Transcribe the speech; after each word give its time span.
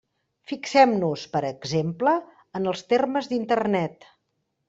Fixem-nos, 0.51 1.25
per 1.35 1.41
exemple, 1.49 2.15
en 2.61 2.71
els 2.73 2.83
termes 2.95 3.31
d'Internet. 3.35 4.09